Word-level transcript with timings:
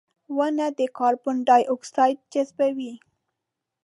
•ونه 0.37 0.67
د 0.77 0.79
کاربن 0.97 1.35
ډای 1.47 1.63
اکساید 1.73 2.17
جذبوي. 2.31 2.93